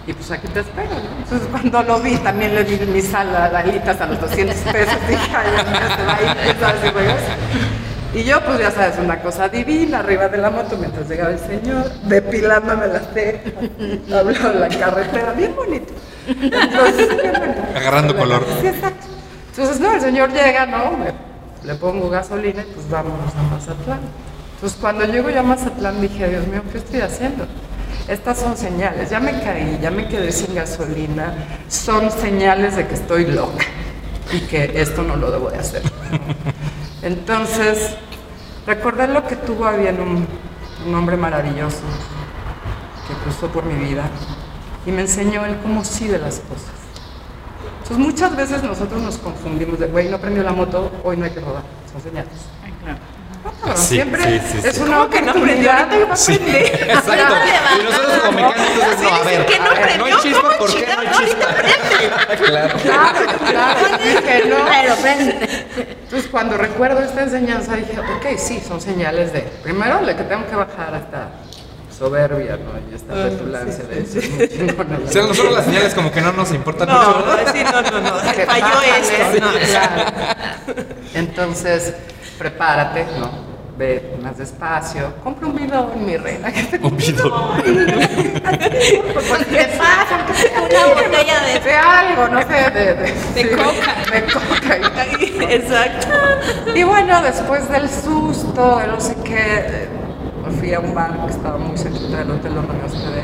[0.07, 1.23] Y pues aquí te espero, ¿no?
[1.23, 4.95] Entonces cuando lo vi, también le di mis saladitas a los 200 pesos.
[5.07, 7.78] Dije, ay, mío, se va a ir.
[8.13, 11.39] Y yo, pues ya sabes, una cosa divina, arriba de la moto mientras llegaba el
[11.39, 13.53] señor, depilándome las cejas,
[14.11, 15.93] hablando en la carretera, bien bonito.
[16.27, 17.09] Entonces.
[17.75, 18.43] Agarrando color.
[18.61, 19.05] Sí, exacto.
[19.51, 20.97] Entonces, no, el señor llega, ¿no?
[20.97, 21.29] Me-
[21.67, 23.99] le pongo gasolina y pues vámonos a Mazatlán.
[24.55, 27.45] Entonces, cuando llego ya a Mazatlán dije, Dios mío, ¿qué estoy haciendo?
[28.07, 31.33] Estas son señales, ya me caí, ya me quedé sin gasolina,
[31.67, 33.65] son señales de que estoy loca
[34.33, 35.83] y que esto no lo debo de hacer.
[37.01, 37.95] Entonces,
[38.65, 40.27] recordé lo que tuvo a bien un,
[40.93, 41.81] hombre maravilloso
[43.07, 44.09] que cruzó por mi vida
[44.85, 46.73] y me enseñó él cómo sí de las cosas.
[47.83, 51.31] Entonces, muchas veces nosotros nos confundimos de, güey, no prendió la moto, hoy no hay
[51.31, 51.63] que rodar.
[51.91, 52.29] Son señales.
[52.85, 53.18] Cabrón,
[53.79, 54.81] Sí, siempre sí, sí, es sí.
[54.81, 55.71] una ¿Cómo que no prendió?
[55.71, 55.79] oportunidad.
[55.79, 56.65] Ahorita iba a Sí, prender.
[56.89, 57.35] exacto.
[57.79, 60.57] Y nosotros como mecánicos, no, a ver, que no a ver, no hay chispa, ¿cómo
[60.57, 61.45] ¿por qué no hay chispa?
[62.45, 62.75] claro.
[62.83, 64.55] Claro, claro, dije, no.
[64.65, 64.95] Pero.
[66.03, 70.45] Entonces, cuando recuerdo esta enseñanza, dije, ok, sí, son señales de, primero, le que tengo
[70.47, 71.29] que bajar esta
[71.95, 72.71] soberbia, ¿no?
[72.89, 74.77] Y esta petulancia de decir.
[75.07, 77.25] O sea, nosotros las señales como que no nos importan No, mucho.
[77.25, 78.31] no, sí, no, no, no.
[78.33, 79.45] Que Falló esto.
[79.45, 79.51] No.
[79.51, 80.11] claro.
[81.13, 81.93] Entonces,
[82.37, 83.48] prepárate, ¿no?
[83.79, 85.13] Ve más despacio.
[85.23, 86.51] Compra un bidón, mi reina.
[86.51, 87.31] que te Un bidón.
[87.63, 90.25] Pues, ¿qué pasa?
[90.69, 92.93] Una botella de- De algo, no sé, de...
[92.95, 93.95] De, sí, coca.
[94.11, 94.75] De coca.
[95.53, 96.07] Exacto.
[96.75, 99.87] Y bueno, después del susto, de no sé qué, eh,
[100.59, 103.23] fui a un bar que estaba muy cerca del hotel donde me hospedé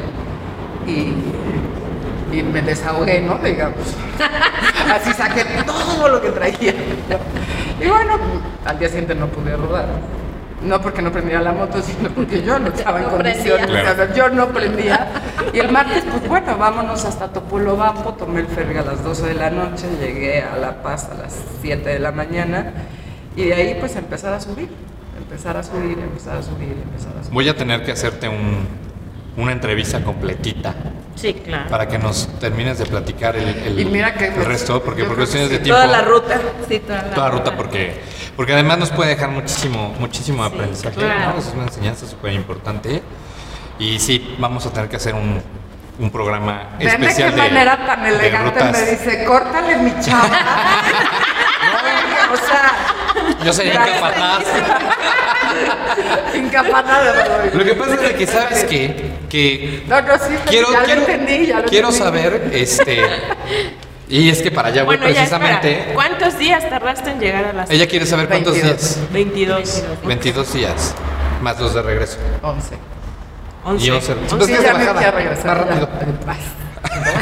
[0.88, 3.38] y, y me desahogué, ¿no?
[3.40, 3.80] Digamos.
[4.94, 6.74] Así saqué todo lo que traía.
[7.82, 8.14] Y bueno,
[8.64, 9.86] al día siguiente no pude rodar.
[10.64, 13.68] No porque no prendía la moto, sino porque yo no estaba en No condiciones.
[13.68, 13.92] prendía.
[13.92, 15.08] O sea, yo no prendía.
[15.54, 18.14] Y el martes, pues bueno, vámonos hasta Topolobampo.
[18.14, 21.36] Tomé el ferry a las 12 de la noche, llegué a La Paz a las
[21.62, 22.74] 7 de la mañana.
[23.36, 24.70] Y de ahí, pues empezar a subir.
[25.18, 27.34] Empezar a subir, empezar a subir, empezar a subir.
[27.34, 28.68] Voy a tener que hacerte un,
[29.38, 30.74] una entrevista completita
[31.16, 31.70] Sí, claro.
[31.70, 35.16] para que nos termines de platicar el, el- Y mira que el resto, porque por
[35.18, 35.82] cuestiones de tiempo.
[35.82, 36.40] Toda la ruta.
[36.70, 37.94] Sí, toda la, toda ruta porque
[38.36, 41.34] porque además nos puede dejar muchísimo muchísimo aprendizaje claro.
[41.34, 41.40] ¿no?
[41.40, 43.02] es una enseñanza súper importante
[43.80, 45.42] y sí vamos a tener que hacer un,
[46.00, 50.30] un programa Ven de qué especial de, manera tan elegante me dice, córtale mi chava.
[52.34, 52.72] o sea,
[53.44, 54.44] yo sería incapaz
[56.36, 56.86] incapaz
[57.52, 61.02] de lo que pasa es que sabes que que No, no, sí, quiero ya quiero
[61.02, 62.06] lo entendí, ya lo quiero entendí.
[62.06, 63.02] saber este
[64.10, 65.92] y es que para allá voy Bueno, precisamente.
[65.94, 68.80] ¿Cuántos días tardaste en llegar a las ella quiere saber cuántos 22.
[68.80, 69.84] días 22?
[70.06, 70.96] 22 días
[71.42, 72.78] más los de regreso 11.
[73.64, 73.86] 11.
[73.86, 75.12] y 11 Sí, Entonces, ¿qué es ya de me bajada?
[75.12, 75.46] regresar.
[75.46, 75.90] más rápido
[76.22, 76.26] ya.
[76.26, 76.38] Vas.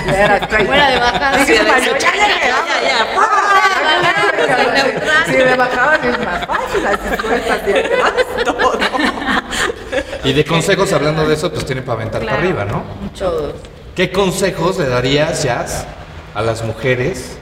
[0.06, 1.46] Ya era estoy- Fuera de bajada.
[1.46, 1.54] Sí,
[5.58, 8.43] bajada sí es más fácil, así.
[8.43, 8.80] Todo.
[10.24, 12.84] y de consejos hablando de eso pues tiene para aventar para arriba ¿no?
[13.02, 13.54] Mucho.
[13.96, 15.86] ¿Qué consejos le darías, Jazz,
[16.34, 17.38] a las mujeres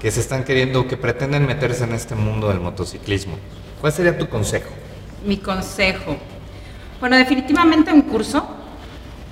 [0.00, 3.36] que se están queriendo, que pretenden meterse en este mundo del motociclismo?
[3.80, 4.70] ¿Cuál sería tu consejo?
[5.24, 6.16] Mi consejo.
[7.00, 8.48] Bueno, definitivamente un curso.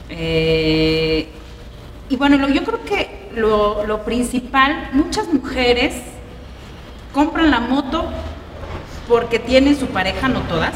[0.09, 1.29] Eh,
[2.09, 5.94] y bueno, yo creo que lo, principal, muchas mujeres
[7.12, 8.05] compran la moto
[9.09, 10.74] porque tienen su pareja, no todas,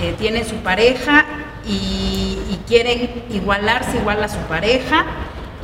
[0.00, 1.24] eh, tienen su pareja
[1.68, 5.04] y quieren igualarse igual a su pareja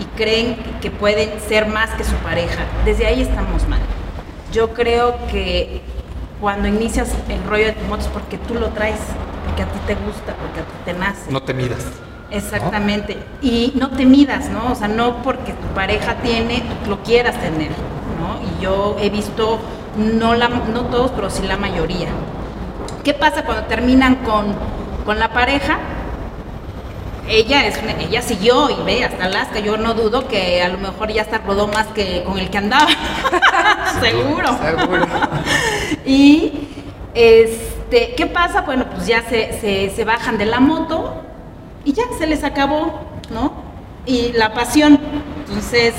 [0.02, 2.64] y creen que pueden ser más que su pareja.
[2.84, 3.80] Desde ahí estamos mal.
[4.52, 5.80] Yo creo que
[6.40, 8.98] cuando inicias el rollo de tu moto es porque tú lo traes,
[9.46, 11.30] porque a ti te gusta, porque a ti te nace.
[11.30, 11.86] No te midas.
[12.30, 13.16] Exactamente.
[13.42, 14.72] Y no te midas, ¿no?
[14.72, 17.70] O sea, no porque tu pareja tiene, tú lo quieras tener,
[18.18, 18.40] ¿no?
[18.42, 19.60] Y yo he visto,
[19.96, 22.08] no, la, no todos, pero sí la mayoría.
[23.04, 24.54] ¿Qué pasa cuando terminan con,
[25.04, 25.78] con la pareja?
[27.28, 29.60] Ella es una- ella siguió y ve hasta Alaska.
[29.60, 32.58] Yo no dudo que a lo mejor ya hasta rodó más que con el que
[32.58, 32.88] andaba.
[34.00, 34.48] Seguro.
[34.58, 35.06] Seguro.
[36.04, 36.68] Y
[37.14, 38.62] este, ¿qué pasa?
[38.62, 41.14] Bueno, pues ya se, se, se bajan de la moto
[41.84, 43.52] y ya se les acabó, ¿no?
[44.06, 44.98] Y la pasión.
[45.46, 45.94] Entonces,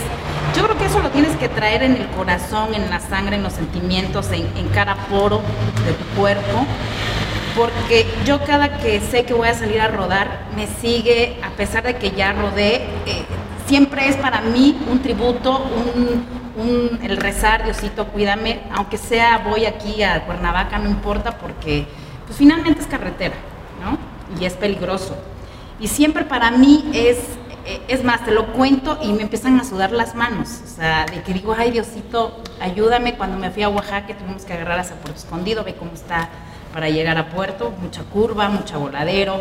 [0.55, 3.43] yo creo que eso lo tienes que traer en el corazón, en la sangre, en
[3.43, 5.41] los sentimientos, en, en cada poro
[5.85, 6.65] de tu cuerpo.
[7.55, 11.83] Porque yo cada que sé que voy a salir a rodar, me sigue, a pesar
[11.83, 13.25] de que ya rodé, eh,
[13.67, 15.63] siempre es para mí un tributo,
[16.55, 21.87] un, el rezar, Diosito, cuídame, aunque sea voy aquí a Cuernavaca, no importa, porque
[22.25, 23.35] pues finalmente es carretera,
[23.83, 23.97] ¿no?
[24.39, 25.15] Y es peligroso.
[25.79, 27.17] Y siempre para mí es,
[27.65, 31.05] eh, es más, te lo cuento y me empiezan a sudar las manos, o sea,
[31.05, 34.95] de que digo, ay Diosito, ayúdame, cuando me fui a Oaxaca tuvimos que agarrar hacia
[34.95, 36.29] Puerto Escondido, ve cómo está
[36.73, 39.39] para llegar a puerto, mucha curva, mucha voladero.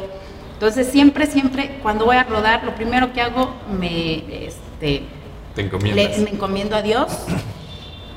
[0.55, 5.03] Entonces siempre, siempre, cuando voy a rodar, lo primero que hago, me, este,
[5.57, 6.19] Te encomiendas.
[6.19, 7.09] le- me encomiendo a Dios.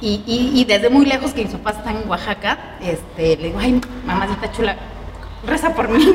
[0.01, 3.59] Y, y- y desde muy lejos, que mis papás están en Oaxaca, este, le digo,
[3.59, 4.75] ay, mamacita chula,
[5.45, 6.13] reza por mí.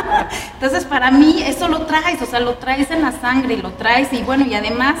[0.54, 4.12] Entonces, para mí, eso lo traes, o sea, lo traes en la sangre, lo traes,
[4.12, 4.96] y bueno, y además,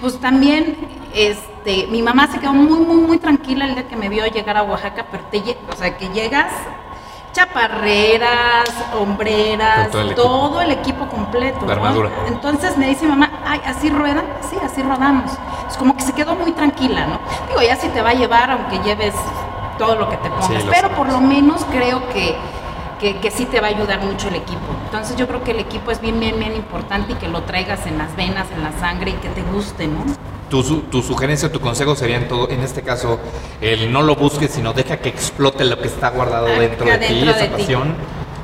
[0.00, 0.76] pues también,
[1.14, 4.56] este, mi mamá se quedó muy, muy, muy tranquila el día que me vio llegar
[4.56, 5.38] a Oaxaca, pero te,
[5.70, 6.52] o sea, que llegas
[7.32, 8.68] chaparreras,
[8.98, 10.22] hombreras, todo el equipo.
[10.22, 11.66] todo el equipo completo.
[11.66, 12.10] La ¿no?
[12.26, 14.24] Entonces me dice mamá, ay, ¿así ruedan?
[14.48, 15.30] Sí, así rodamos.
[15.68, 17.20] Es como que se quedó muy tranquila, ¿no?
[17.48, 19.14] Digo, ya sí te va a llevar, aunque lleves
[19.78, 20.96] todo lo que te pongas, Sí, pero sabes.
[20.96, 22.36] por lo menos creo que,
[23.00, 24.60] que, que sí te va a ayudar mucho el equipo.
[24.84, 27.86] Entonces yo creo que el equipo es bien, bien, bien importante y que lo traigas
[27.86, 30.04] en las venas, en la sangre y que te guste, ¿no?
[30.50, 33.18] Tu, su- tu sugerencia, tu consejo sería en, todo, en este caso
[33.60, 36.98] el no lo busques, sino deja que explote lo que está guardado Acá dentro de
[36.98, 37.50] ti, esa de ti.
[37.52, 37.94] pasión, y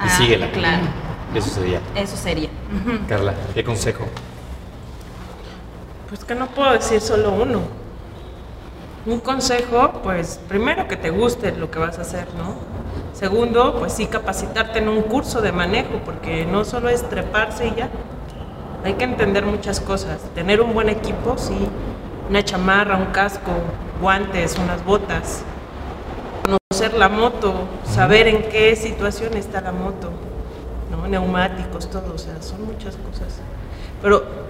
[0.01, 0.51] Ah, síguela.
[0.53, 0.85] claro.
[1.35, 1.81] Eso sería.
[1.95, 2.49] Eso sería.
[3.09, 4.05] Carla, ¿qué consejo?
[6.09, 7.61] Pues que no puedo decir solo uno.
[9.05, 12.55] Un consejo, pues primero que te guste lo que vas a hacer, ¿no?
[13.16, 17.74] Segundo, pues sí capacitarte en un curso de manejo, porque no solo es treparse y
[17.74, 17.88] ya.
[18.85, 20.20] Hay que entender muchas cosas.
[20.35, 21.57] Tener un buen equipo, sí.
[22.29, 23.52] Una chamarra, un casco,
[24.02, 25.44] guantes, unas botas.
[26.44, 27.55] Conocer la moto,
[27.87, 30.11] saber en qué situación está la moto,
[30.90, 31.09] ¿no?
[31.09, 33.40] Neumáticos, todo, o sea, son muchas cosas.
[34.02, 34.45] Pero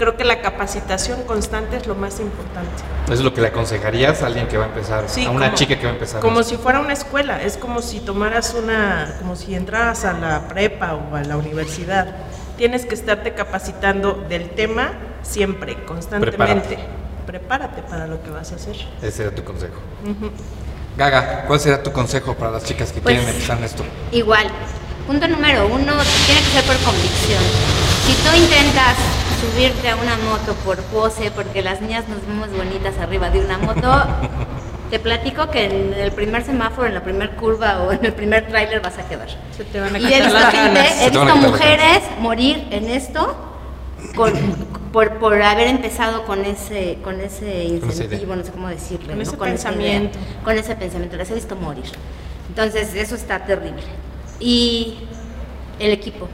[0.00, 2.82] creo que la capacitación constante es lo más importante.
[3.12, 5.56] Es lo que le aconsejarías a alguien que va a empezar, Sí, a una como-
[5.58, 6.20] chica que va a empezar.
[6.22, 10.48] Como si fuera una escuela, es como si tomaras una, como si entraras a la
[10.48, 12.16] prepa o a la universidad.
[12.56, 16.36] Tienes que estarte capacitando del tema siempre, constantemente.
[16.76, 16.78] Prepárate.
[17.26, 18.76] Prepárate para lo que vas a hacer.
[19.02, 19.74] Ese sería tu consejo.
[20.96, 23.84] Gaga, ¿cuál será tu consejo para las chicas que Pues- quieren empezar en esto?
[24.12, 24.46] Igual,
[25.06, 25.92] punto número uno,
[26.26, 27.42] tiene que ser por convicción.
[28.06, 28.96] Si tú intentas
[29.40, 33.58] subirte a una moto por pose, porque las niñas nos vemos bonitas arriba de una
[33.58, 33.90] moto,
[34.90, 38.46] te platico que en el primer semáforo, en la primera curva o en el primer
[38.48, 39.28] tráiler vas a quedar.
[39.56, 43.36] Se te van a Y he visto, gente- he visto mujeres morir en esto
[44.16, 44.32] con,
[44.92, 49.22] por, por haber empezado con ese, con ese incentivo, no sé cómo decirle, Con ¿no?
[49.22, 50.18] ese pensamiento.
[50.44, 51.84] con ese pensamiento, las he visto morir.
[52.48, 53.82] Entonces, eso está terrible.
[54.40, 54.98] Y
[55.78, 56.28] el equipo.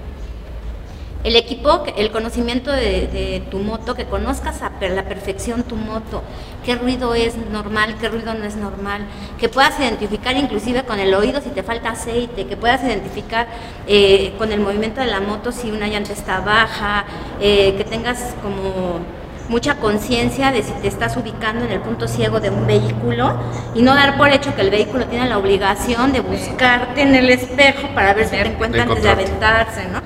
[1.24, 5.74] El equipo, que- el conocimiento de, de tu moto, que conozcas a la perfección tu
[5.74, 6.22] moto,
[6.64, 9.00] qué ruido es normal, qué ruido no es normal,
[9.38, 13.48] que puedas identificar inclusive con el oído si te falta aceite, que puedas identificar
[13.88, 17.04] eh, con el movimiento de la moto si una llanta está baja,
[17.40, 19.00] eh, que tengas como
[19.48, 23.32] mucha conciencia de si te estás ubicando en el punto ciego de un vehículo
[23.76, 27.30] y no dar por hecho que el vehículo tiene la obligación de buscarte en el
[27.30, 30.00] espejo para ver si te encuentra antes de aventarse, ¿no?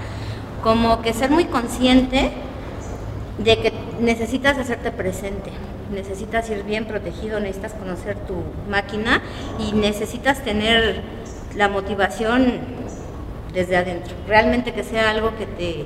[0.62, 2.30] Como que ser muy consciente
[3.38, 5.50] de que necesitas hacerte presente,
[5.92, 8.34] necesitas ir bien protegido, necesitas conocer tu
[8.68, 9.22] máquina
[9.58, 11.00] y necesitas tener
[11.56, 12.58] la motivación
[13.54, 14.14] desde adentro.
[14.28, 15.84] Realmente que sea algo que te,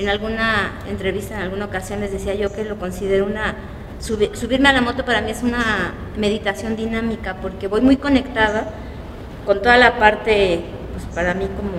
[0.00, 3.54] en alguna entrevista, en alguna ocasión les decía yo que lo considero una,
[4.00, 8.70] subi- subirme a la moto para mí es una meditación dinámica porque voy muy conectada
[9.44, 10.62] con toda la parte,
[10.94, 11.78] pues para mí como,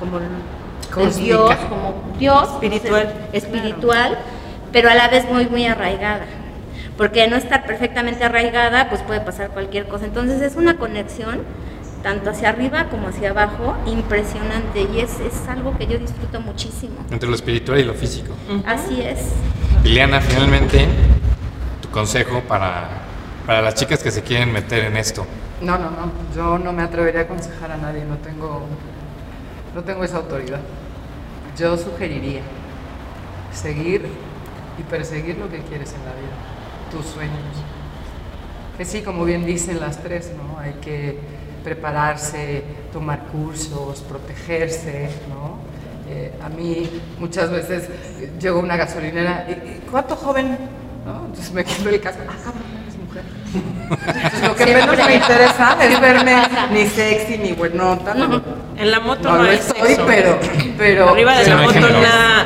[0.00, 0.24] como
[1.00, 1.34] el Cósmica.
[1.36, 3.02] Dios, como Dios, Espiritual.
[3.02, 4.18] entonces, espiritual,
[4.72, 6.24] pero a la vez muy, muy arraigada.
[6.96, 10.04] Porque no estar perfectamente arraigada, pues puede pasar cualquier cosa.
[10.04, 11.42] Entonces es una conexión,
[12.04, 14.86] tanto hacia arriba como hacia abajo, impresionante.
[14.94, 16.94] Y es, es algo que yo disfruto muchísimo.
[17.10, 18.34] Entre lo espiritual y lo físico.
[18.64, 19.32] Así es.
[19.82, 20.86] Liliana, finalmente,
[21.82, 22.88] tu consejo para,
[23.44, 25.26] para las chicas que se quieren meter en esto.
[25.60, 26.12] No, no, no.
[26.36, 28.04] Yo no me atrevería a aconsejar a nadie.
[28.04, 28.62] No tengo,
[29.74, 30.60] no tengo esa autoridad.
[31.58, 32.42] Yo sugeriría
[33.52, 34.06] seguir
[34.78, 36.34] y perseguir lo que quieres en la vida,
[36.90, 37.34] tus sueños.
[38.76, 40.58] Que sí, como bien dicen las tres, ¿no?
[40.58, 41.18] Hay que
[41.62, 45.58] prepararse, tomar cursos, protegerse, ¿no?
[46.08, 47.88] Eh, a mí muchas veces
[48.38, 50.58] llego a una gasolinera, y, ¿cuánto joven?
[51.06, 51.26] ¿no?
[51.26, 52.52] Entonces me quedo el casco, ah,
[54.46, 56.34] lo que menos me interesa es verme
[56.72, 58.14] ni sexy ni buenota.
[58.14, 58.42] No,
[58.76, 60.04] En la moto no no, lo hay estoy, sexo.
[60.06, 60.38] pero,
[60.76, 61.08] pero...
[61.10, 61.80] Arriba de Sí, la no moto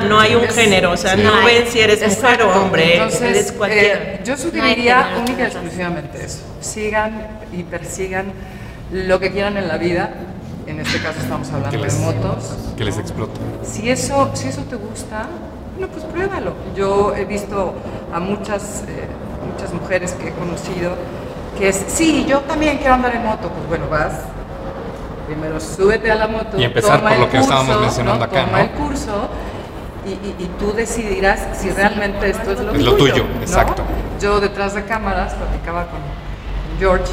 [0.08, 1.22] no hay un Es- género, o sea, sí.
[1.22, 2.48] no No ven si eres mujer Exacto.
[2.50, 3.94] o hombre, Entonces, eres cualquiera.
[3.98, 6.40] eh, yo sugeriría única y exclusivamente eso.
[6.60, 8.32] Sigan y persigan
[8.92, 10.10] lo que quieran en la vida.
[10.66, 12.54] En este caso estamos hablando les, de motos.
[12.76, 13.40] que les explote.
[13.62, 15.26] Si eso, si eso te gusta,
[15.78, 16.52] bueno, pues pruébalo.
[16.76, 17.74] Yo he visto
[18.12, 19.06] a muchas, eh,
[19.58, 20.92] muchas mujeres que he conocido
[21.58, 23.48] que es, sí, yo también quiero andar en moto.
[23.50, 24.12] Pues bueno, vas,
[25.26, 26.56] primero súbete a la moto.
[26.56, 28.64] Y empezar toma por el lo que estábamos mencionando acá, Toma ¿no?
[28.64, 29.28] el curso
[30.06, 33.40] y, y- y tú decidirás si realmente esto es lo, Es lo tuyo, ¿no?
[33.42, 33.82] exacto.
[34.20, 35.98] Yo detrás de cámaras platicaba con
[36.78, 37.12] George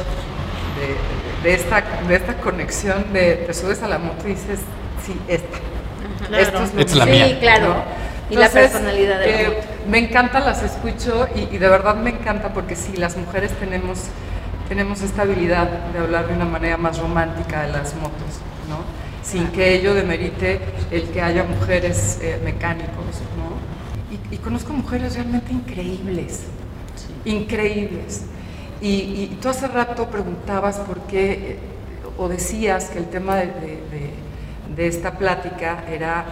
[1.42, 4.60] de, de esta, de esta conexión de te subes a la moto y dices,
[5.04, 5.58] sí, esta.
[6.28, 6.44] Claro.
[6.44, 7.26] Esto es lo es la mío", mía.
[7.30, 7.68] Sí, claro.
[7.70, 7.76] ¿no?
[8.30, 9.68] Y la personalidad de la eh, moto.
[9.90, 14.00] Me encantan, las escucho y, y de verdad me encanta porque sí, las mujeres tenemos,
[14.68, 18.80] tenemos esta habilidad de hablar de una manera más romántica de las motos, ¿no?
[19.24, 20.60] Sin que ello demerite
[20.92, 24.32] el que haya mujeres eh, mecánicos, ¿no?
[24.32, 26.44] Y, y conozco mujeres realmente increíbles,
[27.24, 28.24] increíbles.
[28.82, 28.88] Y,
[29.32, 31.60] y tú hace rato preguntabas por qué, eh,
[32.18, 33.52] o decías que el tema de, de-
[33.92, 34.26] de-
[34.76, 36.26] de esta plática era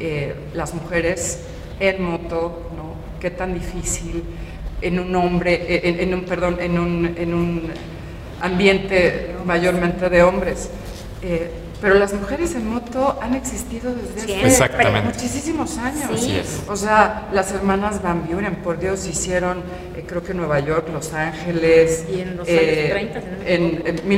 [0.00, 1.38] eh, las mujeres
[1.80, 2.94] el mundo, ¿no?
[3.20, 4.22] Qué tan difícil
[4.80, 7.70] en un hombre, e, en, un, perdón, en un, en un
[8.40, 10.70] ambiente mayormente de hombres.
[11.22, 16.18] Eh, pero las mujeres en moto han existido desde hace muchísimos años.
[16.18, 16.40] Sí.
[16.66, 19.58] O sea, las hermanas Van Buren, por Dios, hicieron,
[19.94, 22.06] eh, creo que Nueva York, Los Ángeles.
[22.10, 24.08] Y en los eh, años 30, en, en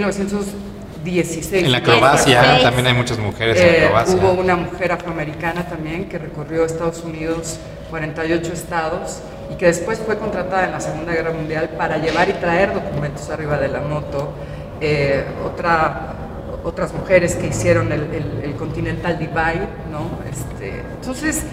[1.11, 1.65] 16.
[1.65, 2.63] En la acrobacia 16.
[2.63, 4.17] también hay muchas mujeres eh, en acrobacia.
[4.17, 7.59] Hubo una mujer afroamericana también que recorrió Estados Unidos,
[7.91, 9.21] 48 estados,
[9.53, 13.31] y que después fue contratada en la Segunda Guerra Mundial para llevar y traer documentos
[13.31, 14.33] arriba de la moto.
[14.81, 16.15] Eh, otra,
[16.65, 20.19] otras mujeres que hicieron el, el, el Continental Divide, ¿no?
[20.31, 21.45] Este, entonces,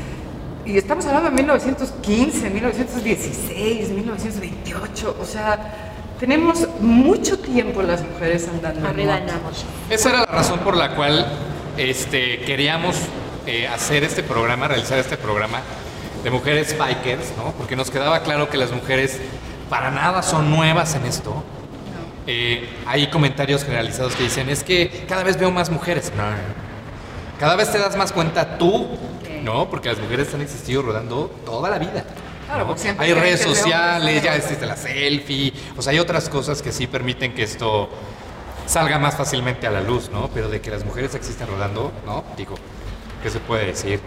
[0.66, 5.93] y estamos hablando de 1915, 1916, 1928, o sea
[6.24, 9.58] tenemos mucho tiempo las mujeres andando en moto.
[9.90, 11.28] Esa era la razón por la cual
[11.76, 12.96] este, queríamos
[13.46, 15.60] eh, hacer este programa, realizar este programa
[16.24, 17.52] de mujeres bikers, ¿no?
[17.58, 19.20] Porque nos quedaba claro que las mujeres
[19.70, 21.44] para nada son nuevas en esto.
[22.26, 26.10] Eh, hay comentarios generalizados que dicen, es que cada vez veo más mujeres.
[26.16, 26.38] No, no, no.
[27.38, 28.88] Cada vez te das más cuenta tú,
[29.44, 29.70] ¿no?
[29.70, 32.06] Porque las mujeres han existido rodando toda la vida.
[32.56, 36.72] Claro, siempre Hay redes sociales, ya existe la selfie, o sea, hay otras cosas que
[36.72, 37.90] sí permiten que esto
[38.66, 40.30] salga más fácilmente a la luz, ¿no?
[40.34, 42.24] Pero de que las mujeres existen rodando, ¿no?
[42.38, 42.56] Digo,
[43.22, 44.00] ¿qué se puede decir?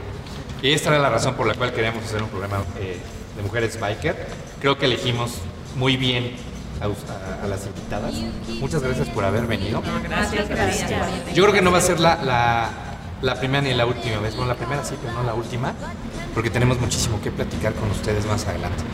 [0.63, 2.99] Y esta era la razón por la cual queríamos hacer un programa eh,
[3.37, 4.27] de mujeres biker.
[4.61, 5.33] Creo que elegimos
[5.75, 6.37] muy bien
[6.81, 8.15] a- a las invitadas.
[8.61, 9.83] Muchas gracias por haber venido.
[10.03, 10.91] Gracias, gracias.
[11.35, 12.71] Yo creo que no va a ser la, la,
[13.21, 14.35] la primera ni la última vez.
[14.35, 15.75] Bueno, la primera sí, pero no la última,
[16.37, 18.85] porque tenemos muchísimo que platicar con ustedes más adelante.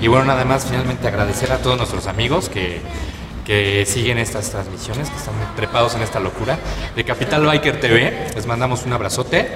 [0.00, 2.80] Y bueno, nada más finalmente agradecer a todos nuestros amigos que,
[3.44, 6.58] que siguen estas transmisiones, que están trepados en esta locura.
[6.96, 9.50] De Capital Biker TV, les mandamos un abrazote.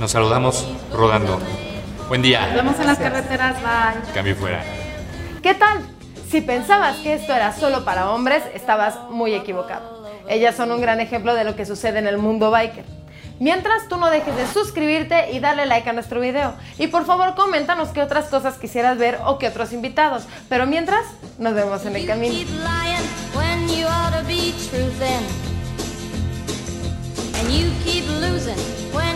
[0.00, 1.38] Nos saludamos rodando.
[2.08, 2.50] Buen Nos día.
[2.52, 4.12] vemos en las carreteras, bye.
[4.12, 4.64] Cambio fuera.
[5.40, 5.82] ¿Qué tal?
[6.28, 10.04] Si pensabas que esto era solo para hombres, estabas muy equivocado.
[10.28, 13.01] Ellas son un gran ejemplo de lo que sucede en el mundo biker.
[13.42, 16.54] Mientras tú no dejes de suscribirte y darle like a nuestro video.
[16.78, 20.28] Y por favor coméntanos qué otras cosas quisieras ver o qué otros invitados.
[20.48, 21.04] Pero mientras,
[21.38, 22.32] nos vemos en el camino.
[27.50, 28.56] you keep losing
[28.94, 29.12] when